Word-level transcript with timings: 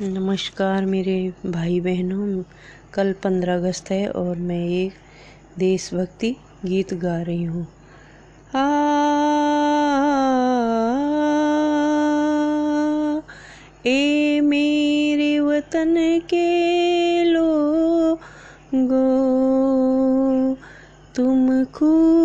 नमस्कार 0.00 0.84
मेरे 0.84 1.32
भाई 1.46 1.80
बहनों, 1.80 2.42
कल 2.94 3.12
पंद्रह 3.12 3.54
अगस्त 3.54 3.90
है 3.90 4.08
और 4.08 4.36
मैं 4.36 4.68
एक 4.68 4.92
देशभक्ति 5.58 6.36
गीत 6.64 6.94
गा 6.94 7.22
रही 7.22 7.44
हूँ। 7.44 7.66
आ, 8.54 8.64
ए 13.86 14.40
मेरे 14.40 15.40
वतन 15.40 15.94
के 16.30 17.24
लोगो, 17.24 19.04
तुम 21.16 21.64
खूब 21.64 22.21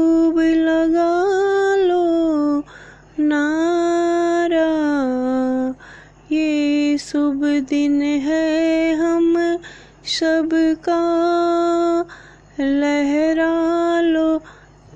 दिन 7.60 8.02
है 8.02 8.94
हम 8.94 9.56
सबका। 10.06 11.24
लहरा 12.60 14.02
लो 14.02 14.38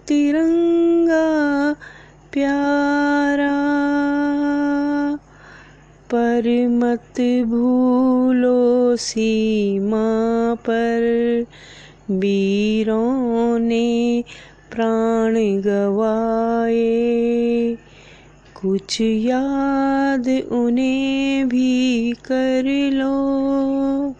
तिरंगा 0.07 1.73
प्यारा। 2.33 3.67
पर 6.13 6.67
मत 6.67 7.21
भूलो 7.45 8.95
सीमा 8.95 10.53
पर। 10.53 11.43
वीरों 12.09 13.59
ने 13.59 14.21
प्राण 14.71 15.35
गवाए। 15.61 16.81
कुछ 18.61 19.01
याद 19.01 20.27
उन्हें 20.51 21.47
भी 21.47 22.11
कर 22.11 22.89
लो। 22.93 24.13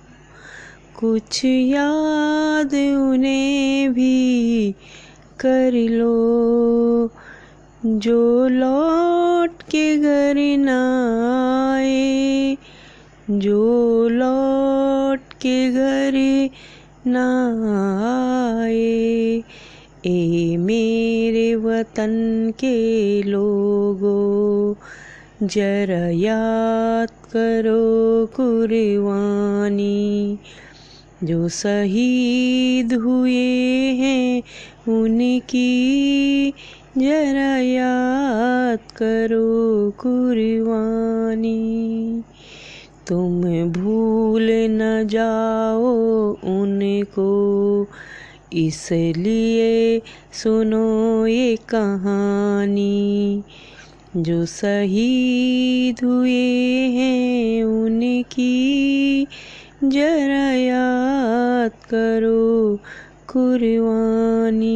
कुछ 1.00 1.46
याद 1.46 2.74
उन्हें 2.98 3.94
भी 3.94 4.72
कर 5.40 5.72
लो। 5.74 7.08
जो 7.86 8.48
लौट 8.48 9.62
के 9.62 9.98
घर 9.98 10.34
न 10.38 10.70
आए, 11.78 12.56
जो 13.30 14.08
लौट 14.10 15.20
के 15.34 15.72
घर 15.72 16.50
न 17.08 17.18
आए, 18.66 19.42
ए 20.06 20.56
मेरे 20.58 21.21
वतन 21.64 22.54
के 22.60 23.24
लोगों 23.24 24.76
जरा 25.48 26.10
याद 26.10 27.10
करो 27.10 28.26
कुर्बानी 28.36 30.40
जो 31.24 31.50
शहीद 31.50 32.94
हुए 32.94 33.46
हैं, 34.00 34.44
उनकी 34.88 36.54
जरा 36.98 37.58
याद 37.58 38.92
करो 38.92 39.92
कुर्बानी 39.92 42.22
तुम 43.08 43.72
भूल 43.72 44.48
न 44.52 45.08
जाओ 45.08 45.94
उनको 46.58 47.88
इसलिए 48.54 50.02
सुनो 50.34 51.28
ये 51.28 51.56
कहानी। 51.56 53.44
जो 54.18 54.46
शहीद 54.46 56.06
हुए 56.06 56.48
हैं 56.90 57.64
उनकी 57.64 59.28
जरा 59.84 60.52
याद 60.54 61.72
करो 61.90 62.80
कुर्बानी। 63.28 64.70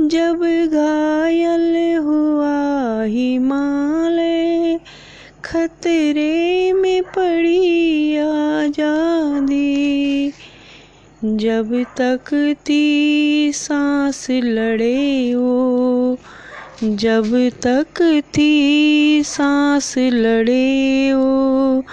जब 0.00 0.40
घायल 0.72 1.96
हुआ 1.98 3.02
हिमालय, 3.02 4.80
खतरे 5.44 6.72
में 6.72 7.02
पड़ी 7.02 8.16
आज़ादी। 8.16 10.09
जब 11.24 11.84
तक 11.96 12.54
थी 12.68 13.52
सांस 13.52 14.26
लड़े 14.30 15.34
वो 15.34 16.18
जब 16.84 17.50
तक 17.62 18.22
थी 18.36 19.22
सांस 19.24 19.94
लड़े 19.98 21.12
वो 21.14 21.84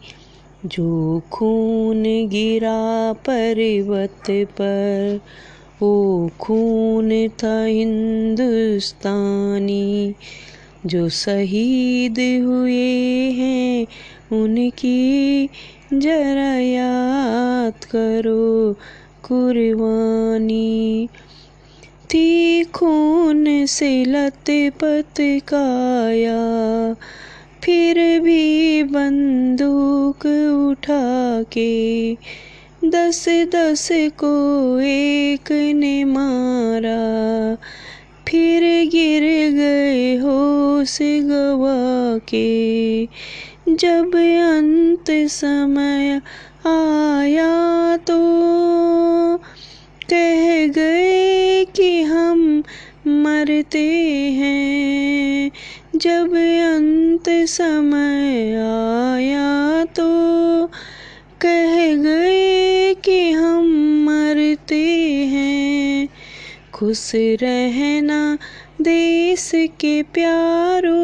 जो 0.65 1.21
खून 1.31 2.27
गिरा 2.27 3.13
पर्वत 3.13 4.29
पर, 4.29 5.19
वो 5.81 6.29
खून 6.39 7.27
था 7.27 7.65
हिंदुस्तानी। 7.65 10.13
जो 10.85 11.09
शहीद 11.09 12.45
हुए 12.45 13.31
हैं 13.31 13.87
उनकी 14.43 15.49
जरा 15.93 16.59
याद 16.59 17.85
करो 17.85 18.73
कुर्बानी। 19.23 21.07
थी 22.13 22.63
खून 22.63 23.65
से 23.65 24.03
लतपत 24.07 25.15
काया, 25.19 26.93
फिर 27.63 28.19
भी 28.19 28.83
बंदूक 28.83 30.25
उठा 30.69 31.43
के 31.43 32.15
दस 32.85 33.25
दस 33.29 33.87
को 33.91 34.33
एक 34.79 35.51
ने 35.51 36.03
मारा, 36.03 37.55
फिर 38.27 38.89
गिर 38.89 39.23
गए 39.53 40.15
होश 40.15 40.97
गवा 41.01 42.17
के 42.27 43.05
जब 43.71 44.15
अंत 44.57 45.29
समय 45.29 46.21
आया 46.65 47.97
तो 47.97 48.17
कह 50.09 50.67
गए 50.67 51.65
कि 51.65 52.01
हम 52.01 52.63
मरते 53.07 53.89
हैं। 54.31 55.51
जब 55.95 56.35
अंत 56.77 57.29
समय 57.29 58.53
आया 58.55 59.85
तो 59.85 60.09
कह 61.41 61.95
गए 61.95 62.93
कि 62.93 63.31
हम 63.31 63.65
मरते 64.05 64.85
हैं। 65.25 66.07
खुश 66.73 67.11
रहना 67.15 68.37
देश 68.81 69.51
के 69.55 70.01
प्यारो 70.03 71.01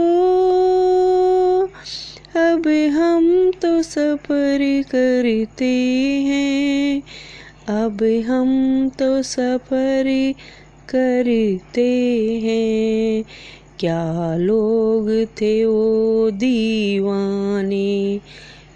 अब 2.37 2.67
हम 2.67 3.51
तो 3.61 3.81
सफ़र 3.81 4.81
करते 4.91 5.73
हैं। 6.25 7.01
अब 7.67 8.03
हम 8.03 8.89
तो 8.89 9.21
सफ़र 9.21 10.33
करते 10.89 12.13
हैं। 12.43 13.23
क्या 13.79 14.35
लोग 14.37 15.25
थे 15.41 15.65
वो 15.65 16.29
दीवाने? 16.31 18.19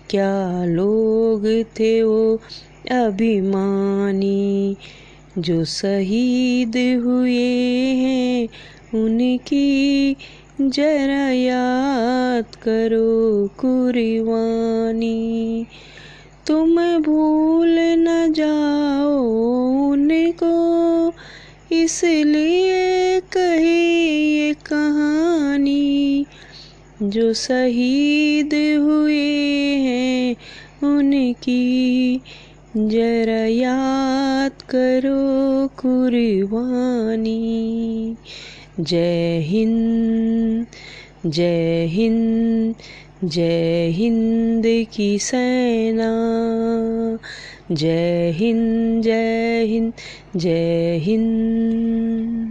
क्या 0.10 0.66
लोग 0.66 1.63
थे 1.80 2.04
वो 2.04 2.38
अभिमानी? 2.92 4.75
जो 5.38 5.66
शहीद 5.66 7.04
हुए 7.04 7.56
हैं 7.94 8.48
उनकी 9.04 10.16
जरा 10.69 11.31
याद 11.31 12.56
करो 12.56 13.48
कुर्बानी। 13.48 15.66
तुम 16.48 17.02
भूल 17.02 17.80
न 17.80 18.34
जाओ 18.34 19.92
उनको, 19.92 21.13
इसलिए 21.75 23.19
कही 23.19 24.36
ये 24.36 24.54
कहानी। 24.54 26.25
जो 27.04 27.34
शहीद 27.34 28.80
हुए 28.80 29.75
हैं 29.75 30.36
उनकी, 30.98 32.22
जरा 32.78 33.46
याद 33.46 34.62
करो 34.62 35.68
कुर्बानी। 35.68 38.16
जय 38.81 39.39
हिंद 39.39 40.66
जय 41.25 41.86
हिंद 41.86 42.75
जय 43.24 43.88
हिंद 43.88 44.63
की 44.94 45.19
सेना। 45.19 46.10
जय 47.72 48.31
हिंद 48.36 49.04
जय 49.04 49.66
हिंद 49.66 49.94
जय 50.36 50.98
हिंद। 50.98 52.50